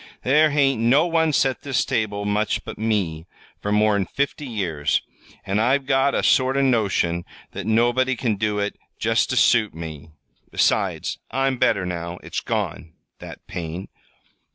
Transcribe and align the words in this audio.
"There 0.23 0.49
hain't 0.49 0.81
no 0.81 1.05
one 1.05 1.31
set 1.31 1.61
this 1.61 1.85
table 1.85 2.25
much 2.25 2.65
but 2.65 2.79
me 2.79 3.27
for 3.61 3.71
more'n 3.71 4.07
fifty 4.07 4.47
years, 4.47 5.03
an' 5.45 5.59
I've 5.59 5.85
got 5.85 6.15
a 6.15 6.23
sort 6.23 6.57
of 6.57 6.63
notion 6.63 7.23
that 7.51 7.67
nobody 7.67 8.15
can 8.15 8.35
do 8.35 8.57
it 8.57 8.79
just 8.97 9.29
ter 9.29 9.35
suit 9.35 9.75
me. 9.75 10.09
Besides, 10.49 11.19
I'm 11.29 11.59
better 11.59 11.85
now. 11.85 12.17
It's 12.23 12.39
gone 12.39 12.93
that 13.19 13.45
pain." 13.45 13.89